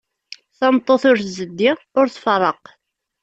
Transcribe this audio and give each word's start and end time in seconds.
Tameṭṭut 0.57 1.03
ur 1.09 1.17
tzeddi, 1.19 1.71
ur 1.99 2.05
tfeṛṛeq. 2.15 2.63